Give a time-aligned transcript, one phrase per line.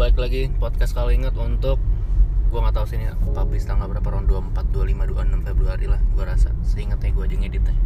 [0.00, 1.76] balik lagi podcast kalau inget untuk
[2.48, 6.24] gua nggak tahu sih ini publish tanggal berapa round 24, 25, 26 Februari lah gua
[6.24, 6.56] rasa.
[6.64, 7.76] Seingatnya gua aja ngeditnya.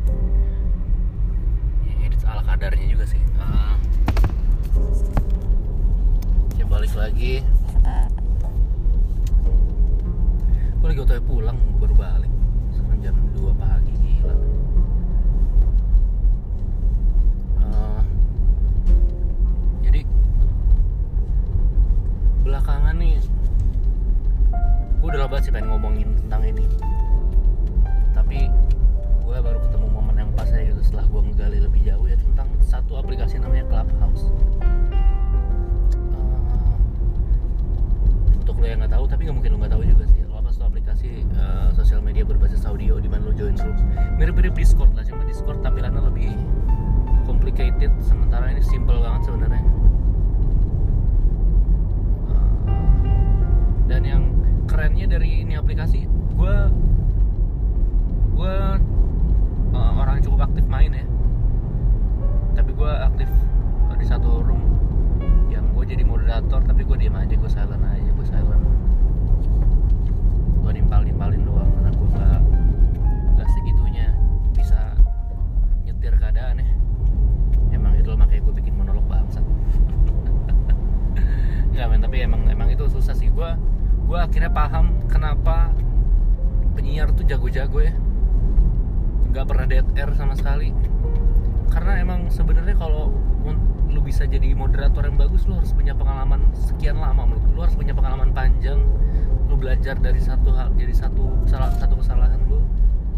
[1.83, 3.19] Ya, edit ala kadarnya juga sih.
[3.35, 3.75] Uh,
[6.55, 7.43] ya balik lagi.
[10.79, 12.31] Gua lagi otw pulang baru balik.
[12.79, 13.94] Sekarang jam 2 pagi
[22.45, 23.17] belakangan nih
[25.01, 26.65] gue udah lama sih pengen ngomongin tentang ini.
[28.17, 28.49] Tapi
[29.21, 32.34] gue baru ketemu momen yang pas aja gitu setelah gue ngegali lebih jauh ya tentang
[81.85, 83.29] nggak men tapi emang emang itu susah sih.
[83.29, 83.53] Gue
[84.09, 85.69] gue akhirnya paham kenapa
[86.73, 87.93] penyiar tuh jago-jago ya.
[89.29, 90.73] Nggak pernah dead air sama sekali.
[91.69, 93.13] Karena emang sebenarnya kalau
[93.93, 97.61] lu bisa jadi moderator yang bagus lu harus punya pengalaman sekian lama menurut lu.
[97.61, 98.81] Harus punya pengalaman panjang.
[99.53, 102.65] Lu belajar dari satu hal jadi satu kesalahan satu kesalahan lu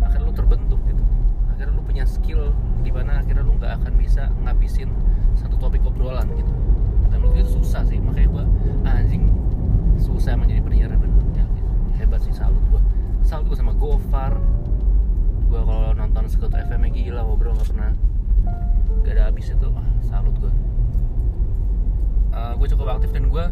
[0.03, 1.07] akhirnya lu terbentuk gitu.
[1.55, 2.51] Akhirnya lu punya skill
[2.83, 4.91] di mana akhirnya lu nggak akan bisa ngabisin
[5.39, 6.76] satu topik obrolan gitu
[7.17, 8.45] dan menurut gue itu susah sih makanya gua
[8.85, 9.25] "Ah, anjing
[9.97, 11.49] susah emang jadi penyiar bener ya,
[11.97, 12.85] hebat sih salut gua.
[13.25, 14.37] Salut gua sama Gofar.
[15.49, 17.97] Gua kalau nonton Sekut FM gila ngobrol nggak pernah
[19.01, 19.69] gak ada habis itu.
[19.73, 20.53] Ah, salut gua.
[22.37, 23.45] Eh, gue cukup aktif dan gue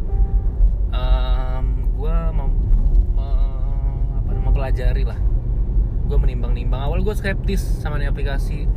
[0.92, 1.66] um,
[1.96, 2.50] gue mem,
[3.16, 5.16] me- apa, mempelajari lah.
[6.04, 6.84] Gue menimbang-nimbang.
[6.84, 8.68] Awal gue skeptis sama ini aplikasi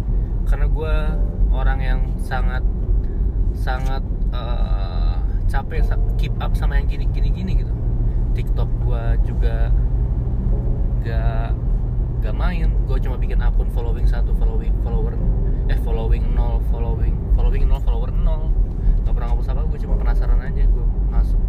[0.48, 0.96] karena gue
[1.52, 2.64] orang yang sangat
[3.52, 4.00] sangat
[4.34, 5.16] eh,
[5.48, 5.88] capek
[6.20, 7.74] keep up sama yang gini-gini gini gitu.
[8.36, 9.72] TikTok gue juga
[11.02, 11.56] gak
[12.22, 12.70] gak main.
[12.86, 15.16] Gue cuma bikin akun following satu following follower
[15.68, 18.52] eh following nol following following nol follower nol.
[19.08, 21.42] Gak pernah ngapus apa gue cuma penasaran aja gue masuk.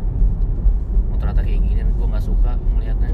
[1.12, 3.12] Oh ternyata kayak gini gue nggak suka melihatnya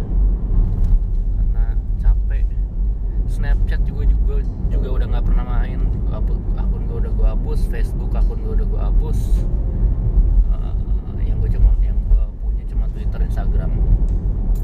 [1.39, 1.65] karena
[1.99, 2.45] capek.
[3.25, 5.81] Snapchat juga juga juga udah nggak pernah main.
[6.13, 9.19] Hapus- akun gue udah gue hapus Facebook akun gue udah gue hapus.
[11.19, 13.83] Eh, yang gue cuma yang gue punya cuma Twitter Instagram.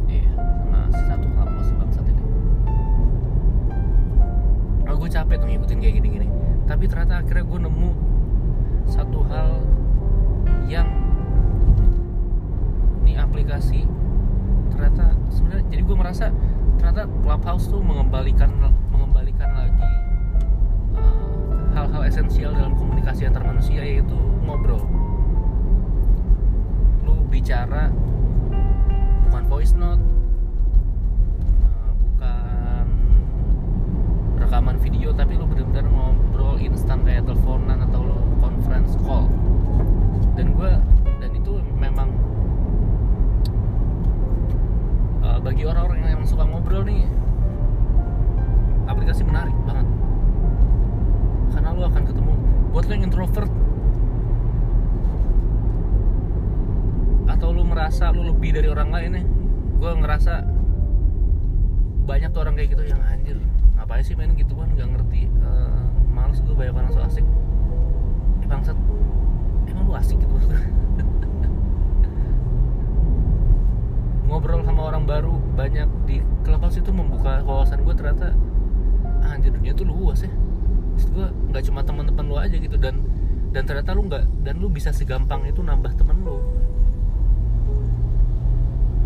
[0.06, 2.22] Iya sama satu kampus bangsat ini.
[4.86, 6.30] Oh, gue capek tuh ngikutin kayak gini-gini.
[6.70, 7.90] Tapi ternyata akhirnya gue nemu
[8.86, 9.50] satu hal
[10.70, 10.86] yang
[13.02, 13.90] ini aplikasi
[14.70, 16.30] ternyata sebenarnya jadi gue merasa
[16.78, 18.54] ternyata Clubhouse tuh mengembalikan
[21.90, 24.14] hal-hal esensial dalam komunikasi antar manusia yaitu
[24.46, 24.78] ngobrol.
[27.02, 27.90] Lu bicara
[29.26, 29.98] bukan voice note
[32.22, 32.86] eh,
[34.22, 39.26] bukan rekaman video tapi lu benar-benar ngobrol instan kayak teleponan atau lu conference call.
[40.38, 40.70] Dan gue
[41.18, 42.14] dan itu memang
[45.26, 47.02] uh, bagi orang-orang yang suka ngobrol nih
[48.86, 49.90] aplikasi menarik banget
[51.60, 52.32] karena lu akan ketemu
[52.72, 53.52] buat lu yang introvert.
[57.28, 59.24] Atau lu merasa lu lebih dari orang lain nih
[59.76, 60.40] gue ngerasa
[62.08, 63.36] banyak tuh orang kayak gitu yang anjir
[63.76, 67.28] ngapain sih main gitu kan nggak ngerti Eh, males gue banyak orang so asik.
[68.40, 68.76] Eh bangsat.
[69.68, 70.32] Emang lu asik gitu
[74.30, 78.32] ngobrol sama orang baru banyak di Clubhouse itu membuka wawasan gue ternyata
[79.26, 80.30] anjir dunia tuh luas ya
[81.00, 83.00] maksud gue nggak cuma teman-teman lu aja gitu dan
[83.56, 86.36] dan ternyata lu nggak dan lu bisa segampang itu nambah temen lu.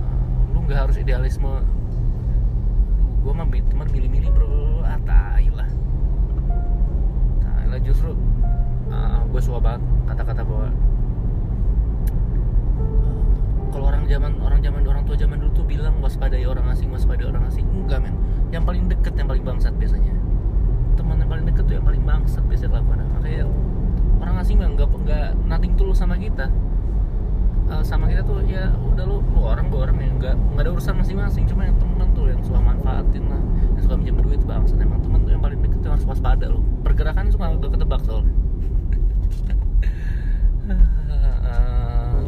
[0.03, 0.19] Nah,
[0.51, 1.63] lu nggak harus idealisme
[3.23, 4.83] gue mah teman milih-milih bro.
[4.83, 5.71] Ah tai lah.
[7.47, 8.11] Tai lah justru
[9.31, 10.75] gue suka banget kata-kata bahwa
[13.71, 17.31] kalau orang zaman orang zaman orang tua zaman dulu tuh bilang waspadai orang asing waspadai
[17.31, 17.71] orang asing.
[17.71, 18.19] Enggak men.
[18.51, 20.14] Yang paling deket yang paling bangsat biasanya
[20.95, 23.47] teman yang paling deket tuh yang paling bangsat biasanya kelakuan makanya
[24.25, 26.49] orang asing mah nggak nggak nothing tulus sama kita.
[27.65, 30.71] Uh, sama kita tuh ya udah lu, lu orang dua orang yang nggak nggak ada
[30.77, 33.41] urusan masing-masing cuma yang temen tuh yang suka manfaatin lah
[33.73, 36.61] yang suka minjem duit bang emang temen tuh yang paling deket tuh harus waspada lu.
[36.85, 38.35] Pergerakan suka gak ketebak soalnya.
[40.69, 42.21] Uh,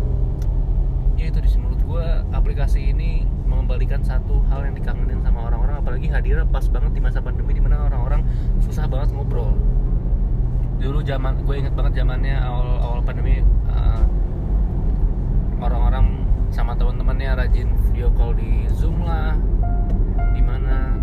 [1.21, 6.09] ya itu di menurut gue aplikasi ini mengembalikan satu hal yang dikangenin sama orang-orang apalagi
[6.09, 8.06] hadirnya pas banget di masa pandemi di mana orang-orang
[8.97, 9.53] banget ngobrol
[10.81, 14.05] dulu zaman gue inget banget zamannya awal awal pandemi uh,
[15.61, 19.37] orang-orang sama teman-temannya rajin video call di zoom lah
[20.33, 20.97] di mana.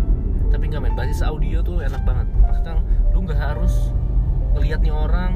[0.50, 2.26] Tapi nggak main basis audio tuh enak banget.
[2.38, 2.82] Maksudnya
[3.14, 3.94] lu nggak harus
[4.54, 5.32] ngeliat nih orang.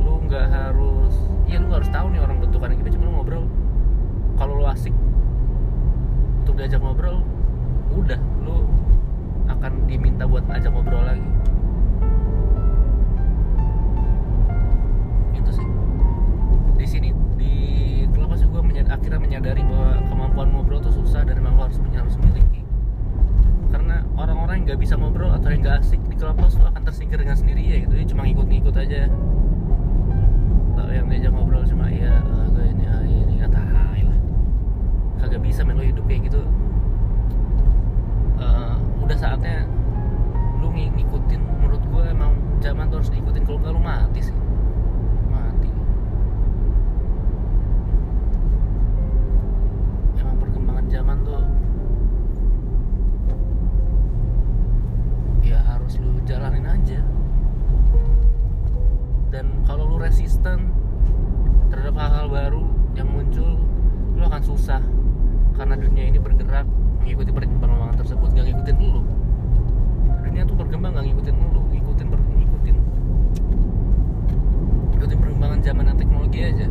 [0.00, 1.14] Lu nggak harus
[1.46, 2.94] ya lu harus tahu nih orang bentukannya gimana.
[2.96, 3.44] Cuma lu ngobrol.
[4.36, 4.92] Kalau lu asik
[6.44, 7.24] untuk diajak ngobrol
[7.96, 8.20] udah
[9.46, 11.28] akan diminta buat ajak ngobrol lagi.
[15.34, 15.66] Itu sih.
[16.76, 17.08] Di sini
[17.38, 17.54] di
[18.12, 21.78] kelapa sih gue menyad, akhirnya menyadari bahwa kemampuan ngobrol tuh susah dan memang lo harus
[21.80, 22.62] harus miliki.
[23.72, 27.18] Karena orang-orang yang nggak bisa ngobrol atau yang nggak asik di kelapa tuh akan tersingkir
[27.18, 28.14] dengan sendirinya gitu.
[28.14, 29.10] Cuma ngikut-ngikut aja.
[30.76, 34.18] Tau yang diajak ngobrol cuma iya uh, gue ini uh, ini kata lah.
[35.16, 36.44] Kagak bisa main lo hidup kayak gitu
[39.06, 39.62] udah saatnya
[40.58, 43.46] lu ng ngikutin menurut gue emang zaman tuh harus diikutin.
[43.46, 44.34] Kalau nggak lu mati sih.
[45.30, 45.70] Mati.
[50.18, 51.38] Emang perkembangan zaman tuh
[55.46, 56.98] ya harus lu jalanin aja.
[59.30, 60.74] Dan kalau lu resisten
[61.70, 62.64] terhadap hal-hal baru
[62.98, 63.54] yang muncul
[64.18, 64.82] lu akan susah
[65.56, 66.68] karena dunia ini bergerak
[67.00, 69.00] mengikuti perkembangan tersebut gak ngikutin lu.
[70.22, 72.76] Dunia tuh berkembang gak ngikutin lu ngikutin ngikutin
[74.92, 76.66] ngikutin perkembangan zaman dan teknologi aja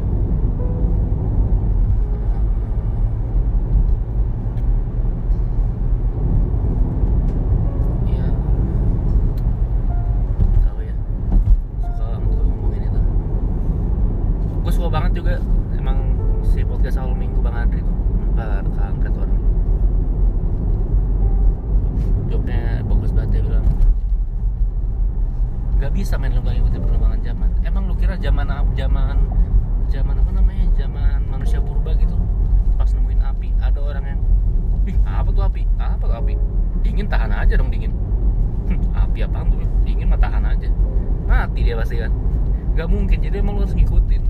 [42.76, 44.24] Gak mungkin jadi emang lu harus ngikutin.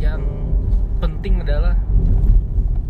[0.00, 0.24] Yang
[1.04, 1.76] penting adalah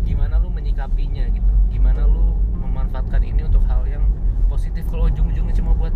[0.07, 1.51] gimana lu menyikapinya gitu.
[1.67, 4.07] Gimana lu memanfaatkan ini untuk hal yang
[4.47, 4.87] positif.
[4.87, 5.91] Kalau ujung-ujungnya cuma buat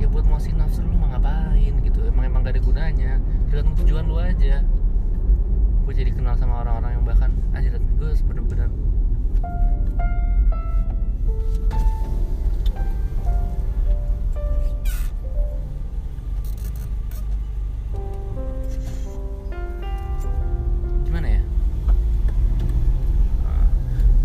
[0.00, 2.08] ya buat muasin nafsu lu mau ngapain gitu?
[2.08, 3.12] Emang emang gak ada gunanya.
[3.52, 4.64] Tergantung tujuan lu aja.
[5.84, 8.72] Gue jadi kenal sama orang-orang yang bahkan aja gue bener-bener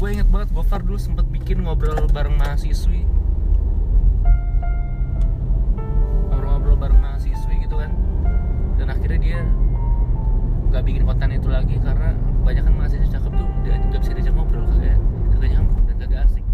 [0.04, 3.08] gue inget banget Gofar dulu sempet bikin ngobrol bareng mahasiswi.
[6.28, 7.88] Ngobrol-ngobrol bareng mahasiswi gitu kan.
[8.76, 9.40] Dan akhirnya dia
[10.68, 14.68] nggak bikin konten itu lagi karena kebanyakan mahasiswa cakep tuh dia nggak bisa diajak ngobrol
[14.76, 15.00] kagak
[15.40, 16.46] kagak nyambung dan kagak asik.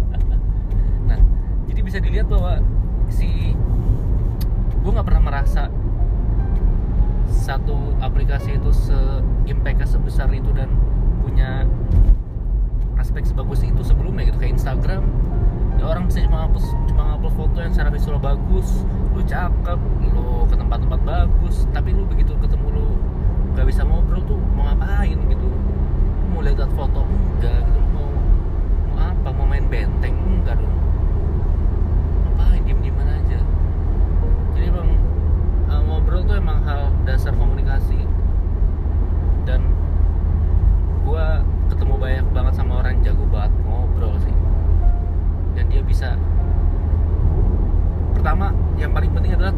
[1.12, 1.20] Nah
[1.68, 2.64] jadi bisa dilihat bahwa
[3.12, 3.52] si
[4.80, 5.68] gue nggak pernah merasa
[7.28, 8.96] satu aplikasi itu se
[9.44, 10.72] impactnya sebesar itu dan
[11.20, 11.68] punya
[13.06, 14.42] aspek sebagus itu sebelumnya gitu.
[14.42, 15.06] Kayak Instagram
[15.78, 18.82] ya orang bisa cuma hapus cuma upload foto yang secara visual bagus
[19.12, 19.78] lu cakep
[20.10, 22.86] lu ke tempat-tempat bagus tapi lu begitu ketemu lu
[23.52, 25.48] gak bisa ngobrol tuh mau ngapain gitu?
[26.34, 28.10] Mau lihat foto enggak gitu mau
[28.90, 29.28] mau apa?
[29.30, 30.76] Mau main benteng enggak dong?
[32.26, 32.60] Ngapain?
[32.66, 33.38] Diem dieman aja.
[34.58, 34.88] Jadi emang
[35.70, 38.02] uh, ngobrol tuh emang hal dasar komunikasi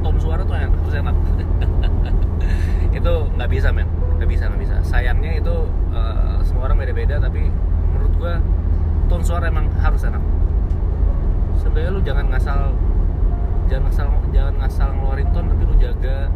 [0.03, 1.17] tone suara tuh yang harus enak.
[2.99, 3.89] Itu nggak bisa men.
[4.19, 4.77] Nggak bisa nggak bisa.
[4.83, 5.55] Sayangnya itu
[5.95, 7.47] uh, semua orang beda-beda tapi
[7.95, 8.35] menurut gua
[9.07, 10.23] tone suara emang harus enak.
[11.63, 12.61] Sebenarnya lu jangan ngasal
[13.69, 16.27] jangan ngasal jangan ngasal ngeluarin tone tapi lu jaga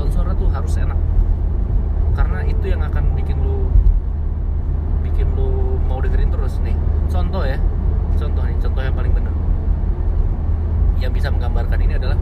[0.00, 0.96] tone suara tuh harus enak.
[2.16, 3.68] Karena itu yang akan bikin lu
[5.04, 6.76] bikin lu mau dengerin terus nih.
[7.12, 7.60] Contoh ya
[8.18, 9.34] contoh nih contoh yang paling benar
[10.98, 12.18] yang bisa menggambarkan ini adalah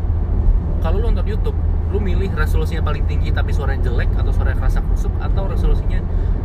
[0.87, 1.59] kalau lu nonton YouTube
[1.91, 5.99] lu milih resolusinya paling tinggi tapi suaranya jelek atau suaranya kerasa kusuk atau resolusinya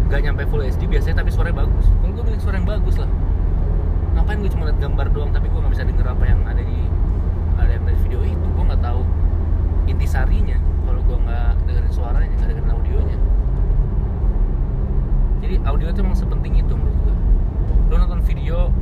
[0.10, 1.86] gak nyampe full HD biasanya tapi suaranya bagus.
[2.02, 3.10] Kalau gue milih suara yang bagus lah.
[4.18, 6.80] Ngapain gue cuma liat gambar doang tapi gue nggak bisa denger apa yang ada di
[7.62, 8.48] ada yang dari video itu?
[8.50, 9.02] Gue nggak tahu
[9.86, 10.58] intisarinya
[10.90, 13.18] kalau gue nggak dengerin suaranya nggak dengerin audionya.
[15.46, 17.16] Jadi audio itu emang sepenting itu menurut gue
[17.94, 18.74] lo nonton video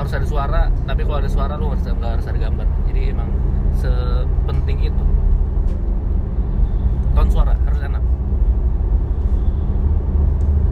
[0.00, 2.66] harus ada suara tapi kalau ada suara lo harus nggak harus ada gambar.
[2.88, 3.28] Jadi emang
[3.76, 5.04] sepenting itu.
[7.12, 8.02] Ton suara harus enak.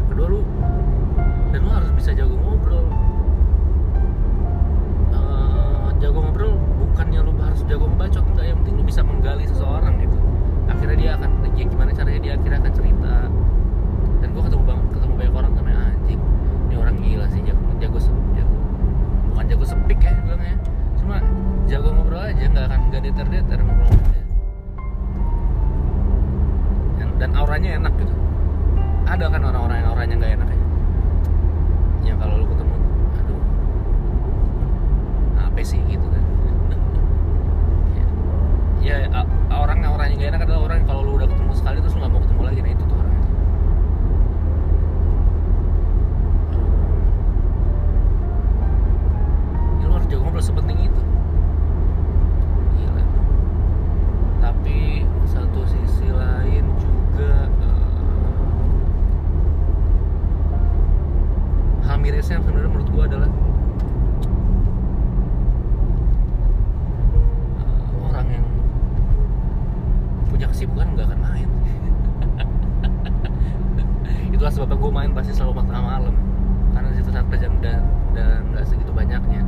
[0.08, 0.40] Kedua lu
[1.52, 2.88] dan lu harus bisa jago ngobrol.
[5.12, 6.56] Eh, jago ngobrol
[6.88, 8.44] bukannya lu harus jago membacot enggak.
[8.49, 10.18] Yang penting lu bisa menggali seseorang gitu.
[10.73, 13.14] Akhirnya dia akan gimana caranya dia akhirnya akan cerita.
[14.18, 14.64] Dan gua ketemu
[62.08, 63.28] mirisnya sebenarnya menurut gua adalah
[67.60, 68.46] eh, orang yang
[70.32, 71.48] punya kesibukan nggak akan main
[74.32, 76.16] itulah sebabnya gue main pasti selalu tengah malam
[76.72, 77.84] karena situ saat jam dan
[78.16, 79.44] dan nggak segitu banyaknya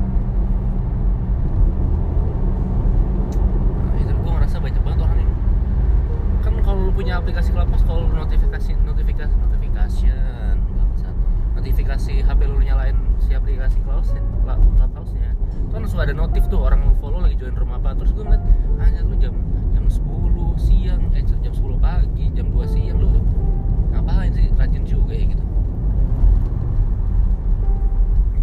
[3.81, 5.33] Nah, itu gue ngerasa banyak banget orang yang
[6.45, 9.33] kan kalau lu punya aplikasi Clubhouse kalau notifikasi notifikasi
[9.91, 10.30] bangsat.
[11.61, 14.17] Notifikasi HP lu nyalain si aplikasi Clubhouse
[14.49, 15.37] Clubhouse nya
[15.71, 17.95] kan suka ada notif tuh orang follow lagi join room apa.
[17.95, 18.43] Terus gue ngeliat
[18.81, 19.37] aja lu jam
[19.77, 20.03] jam 10
[20.59, 23.23] siang eh jam 10 pagi jam 2 siang lu
[23.93, 24.49] ngapain sih?
[24.57, 25.45] Rajin juga ya gitu.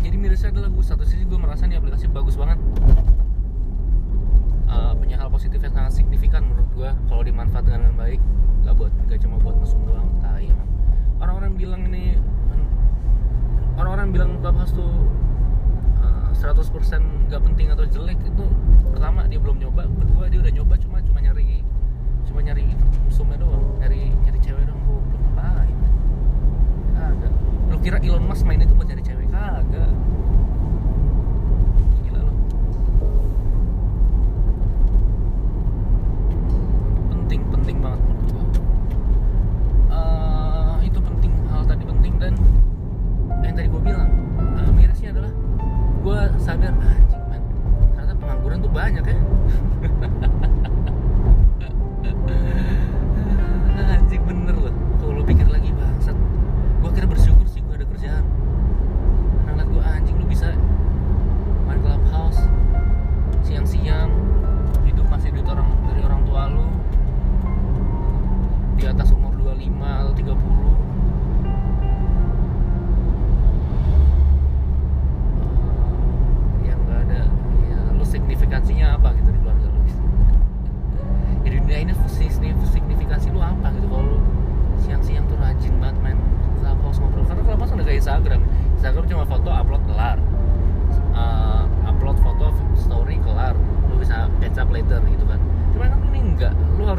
[0.08, 2.62] Jadi mirisnya adalah gue satu sisi gue merasa nih aplikasi bagus banget.
[4.72, 8.22] Uh, punya hal positif yang sangat signifikan menurut gua kalau dimanfaatkan dengan baik.
[8.64, 10.48] Gak buat gak cuma buat mesum doang tai
[11.18, 12.20] orang-orang bilang ini
[13.78, 14.90] orang-orang bilang Clubhouse tuh
[16.02, 18.46] uh, 100% gak penting atau jelek itu
[18.90, 21.62] pertama dia belum nyoba kedua dia udah nyoba cuma cuma nyari
[22.26, 22.66] cuma nyari
[23.06, 25.78] mesumnya doang nyari nyari cewek doang gua belum ngapain.
[26.98, 27.28] Ada
[27.70, 29.28] lu kira Elon Musk main itu buat nyari cewek?
[29.30, 29.92] Kagak.
[32.04, 32.34] Gila lu.
[37.14, 38.50] Penting penting banget menurut
[39.88, 42.34] Eh, itu penting hal tadi penting dan
[43.48, 44.10] yang tadi gue bilang.
[44.38, 45.32] Eh, mirisnya adalah
[46.04, 47.02] gue sadar man.
[47.96, 49.18] Ternyata pengangguran tuh banyak ya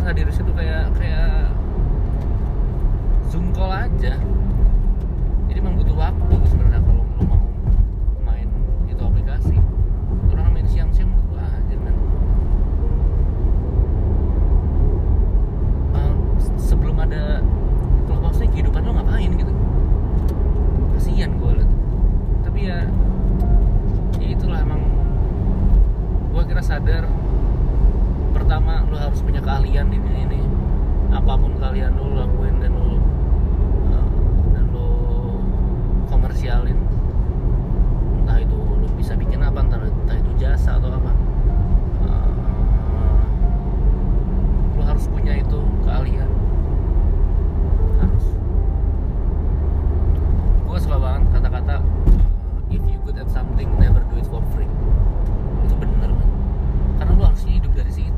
[0.09, 1.53] hadir di situ kayak kayak
[3.29, 4.17] zoom call aja.
[5.53, 7.45] Jadi emang butuh waktu sebenarnya kalau lu mau
[8.25, 8.49] main
[8.89, 9.61] itu aplikasi
[10.33, 11.97] orang main siang-siang menurut gua aja men
[15.93, 16.13] Eh,
[16.57, 17.45] sebelum ada
[18.09, 19.53] clubhouse nih kehidupan lu ngapain gitu
[20.97, 21.71] kasihan gue liat
[22.49, 22.81] tapi ya
[24.17, 24.81] ya itulah emang
[26.33, 27.05] gue kira sadar
[28.33, 30.41] pertama lu harus punya keahlian di dunia ini
[31.13, 32.97] apa pun kalian lu lakuin dan lu
[33.91, 34.09] uh,
[34.55, 34.89] dan lu
[36.09, 36.79] komersialin
[38.25, 41.13] entah itu lu bisa bikin apa entah, entah itu jasa atau apa
[41.99, 42.31] Uh,
[44.79, 46.31] lu harus punya itu keahlian
[47.99, 48.27] harus
[50.63, 54.71] gue suka banget kata-kata uh, if you good at something never do it for free
[55.67, 56.31] itu bener man.
[57.03, 58.09] karena lu harusnya hidup dari situ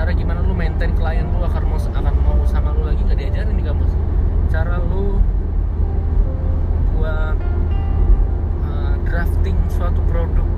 [0.00, 0.16] cara
[0.80, 3.92] maintain klien lu akan mau akan mau sama lu lagi nggak diajarin di kampus.
[4.48, 5.20] Cara lu
[6.96, 7.36] buat
[8.64, 10.48] uh, drafting suatu produk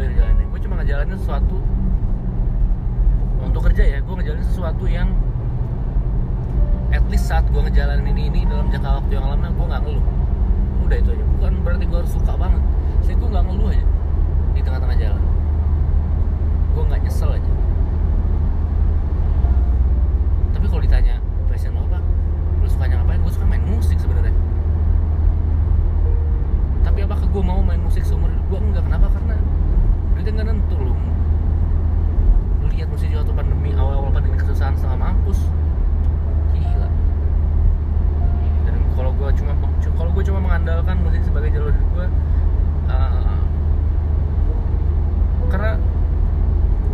[0.00, 1.58] ngejalanin gue cuma ngejalanin sesuatu
[3.42, 3.98] untuk kerja ya.
[4.00, 5.12] Gue ngejalanin sesuatu yang
[6.92, 10.04] at least saat gue ngejalanin ini ini dalam jangka waktu yang lama gue nggak ngeluh.
[10.88, 11.24] Udah itu aja.
[11.36, 12.62] Bukan berarti gue harus suka banget.
[13.04, 13.84] Saya gue nggak ngeluh aja
[14.52, 15.22] di tengah-tengah jalan.
[16.72, 17.52] Gue nggak nyesel aja.
[20.56, 21.14] Tapi kalau ditanya
[21.50, 21.98] passion lo apa?
[22.62, 23.20] Lu sukanya ngapain?
[23.20, 24.32] Gue suka main musik sebenarnya.
[26.86, 28.84] Tapi apakah gue mau main musik seumur hidup gue enggak.
[28.84, 29.08] Kenapa?
[29.10, 29.36] Karena
[30.22, 30.94] duitnya nggak nentu lu
[32.70, 35.50] lihat musisi waktu pandemi awal-awal pandemi kesusahan setengah mampus
[36.54, 36.88] gila.
[38.62, 39.52] Dan kalau gue cuma
[39.98, 42.06] kalau gue cuma mengandalkan musik sebagai jalur gue
[42.86, 43.42] uh,
[45.50, 45.74] karena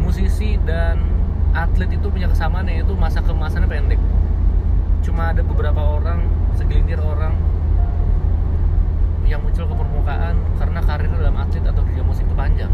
[0.01, 1.05] musisi dan
[1.53, 4.01] atlet itu punya kesamaan yaitu masa kemasannya pendek.
[5.05, 7.37] Cuma ada beberapa orang segelintir orang
[9.29, 12.73] yang muncul ke permukaan karena karir dalam atlet atau dunia musik itu panjang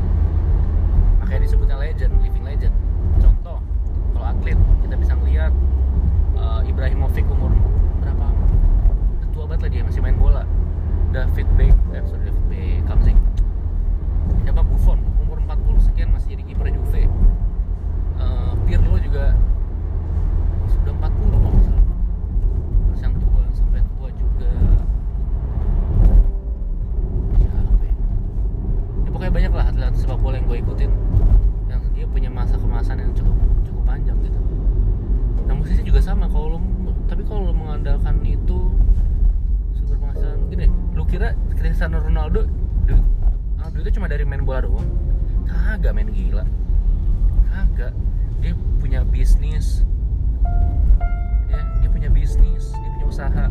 [1.35, 2.75] makanya disebutnya legend living legend.
[3.19, 3.59] Contoh
[4.15, 4.55] kalau atlet
[4.87, 5.51] kita bisa ngelihat
[6.39, 7.51] uh, Ibrahimovic umur
[7.99, 8.31] berapa?
[9.35, 10.47] Tua banget lah dia masih main bola.
[11.11, 14.63] David Beck eh, sorry David Beckham siapa?
[14.63, 17.11] Buffon umur 40 sekian masih jadi kiper Juve.
[18.15, 19.35] Uh, Pirlo juga
[20.71, 21.87] sudah 40 kalau nggak salah.
[22.95, 24.51] Terus yang tua sampai tua juga.
[27.43, 27.51] Ya?
[29.03, 31.04] ya pokoknya banyak lah atlet sepak bola yang gue ikutin
[31.95, 34.41] dia punya masa kemasan yang cukup cukup panjang gitu.
[35.47, 36.59] Nah musisi juga sama kalau lo
[37.07, 38.75] tapi kalau lo mengandalkan itu
[39.79, 42.51] sumber penghasilan mungkin deh lu kira Cristiano Ronaldo
[42.85, 43.01] duit
[43.63, 44.91] ah, duitnya cuma dari main bola doang?
[45.47, 46.45] Kagak main gila.
[47.49, 47.93] Kagak.
[48.43, 48.53] Dia
[48.83, 49.87] punya bisnis.
[51.49, 53.45] Ya dia punya bisnis dia punya usaha.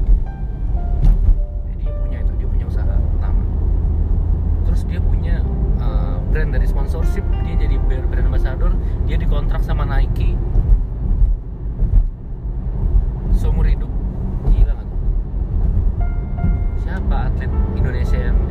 [1.71, 3.43] Ya, dia punya itu dia punya usaha utama.
[4.67, 5.39] Terus dia punya
[6.33, 8.73] brand dari sponsorship dia jadi brand ambassador
[9.05, 10.33] dia dikontrak sama Nike.
[13.37, 13.91] Seumur hidup.
[14.49, 14.89] Gila tuh?
[16.81, 18.42] Siapa atlet Indonesia yang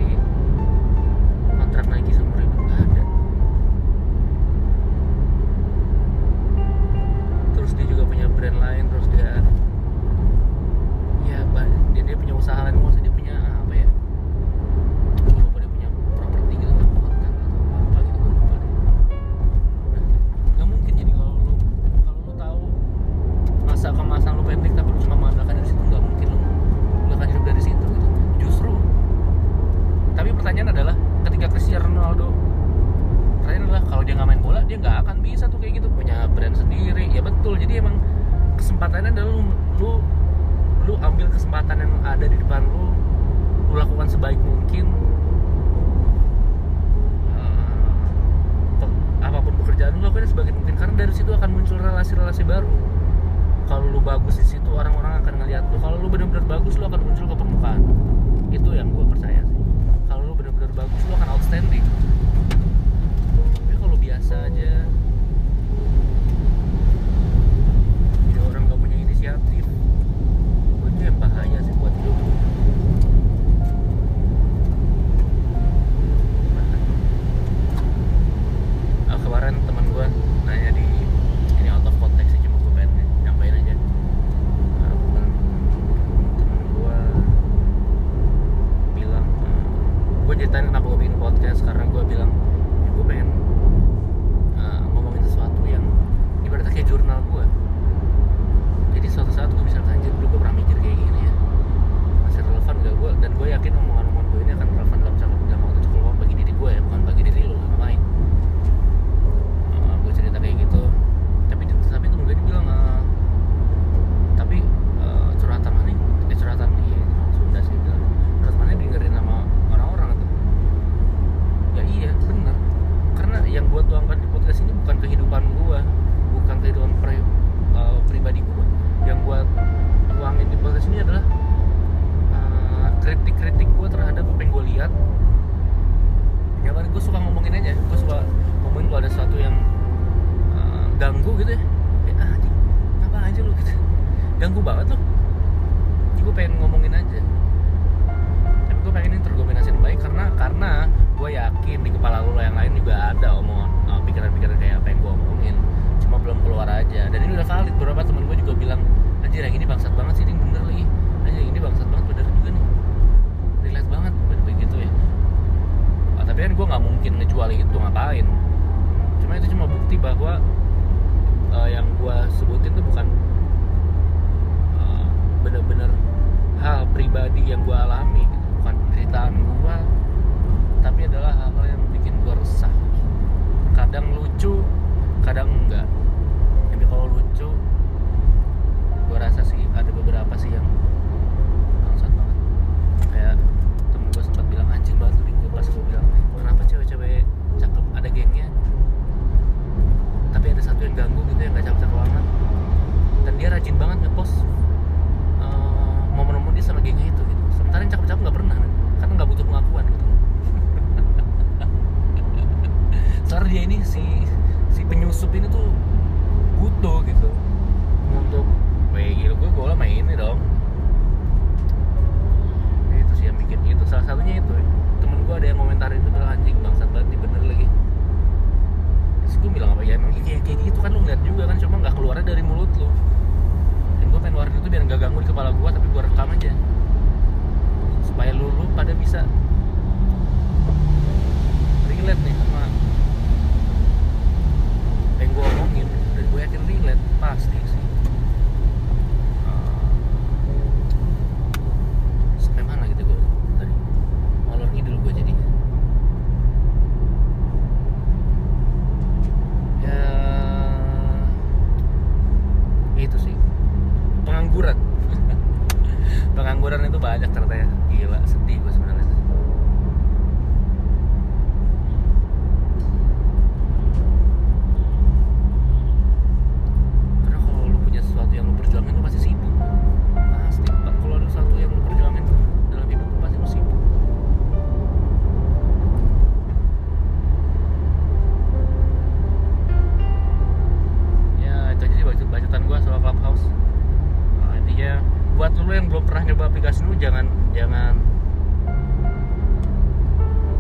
[297.02, 297.98] jangan jangan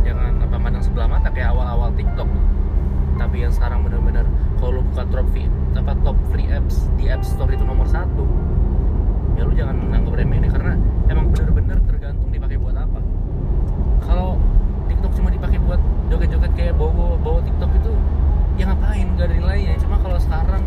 [0.02, 2.26] jangan apa pandang sebelah mata kayak awal-awal TikTok.
[3.14, 4.26] Tapi yang sekarang benar-benar
[4.58, 5.46] kalau lu buka top free,
[5.78, 8.26] apa top free apps di App Store itu nomor satu
[9.38, 10.74] ya lu jangan menganggap remeh ini karena
[11.06, 12.98] emang benar-benar tergantung dipakai buat apa.
[14.02, 14.34] Kalau
[14.90, 15.78] TikTok cuma dipakai buat
[16.10, 17.92] joget-joget kayak bawa bawa TikTok itu
[18.58, 19.78] ya ngapain gak ada nilainya.
[19.78, 20.66] Cuma kalau sekarang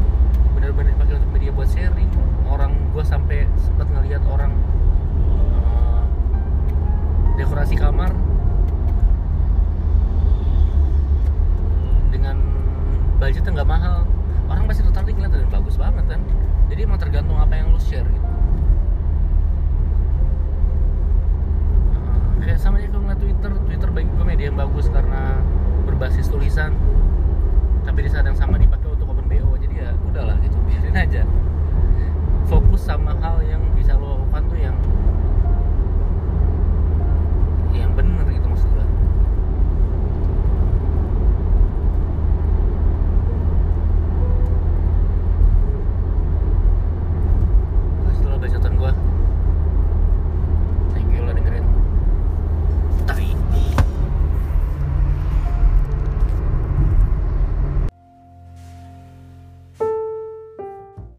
[0.56, 2.08] benar-benar dipakai untuk media buat sharing
[2.48, 4.56] orang gua sampai sempat ngelihat orang
[7.36, 8.16] dekorasi kamar
[12.10, 12.40] dengan
[13.20, 14.08] budget yang nggak mahal.
[14.48, 14.66] Orang